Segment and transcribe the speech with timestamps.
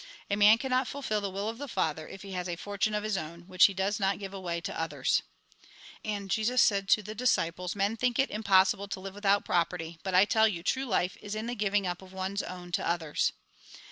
[0.31, 3.03] A man cannot fulfil the will of the Father, if he has a fortune of
[3.03, 5.21] his own, which he does not give away to others."
[6.03, 9.13] And Jesus said to the disciples:" Men think it A RECAPITULATION 189 impossible to live
[9.13, 12.41] without property, but I tell you, true life is in the giving up of one's
[12.41, 13.31] own to others."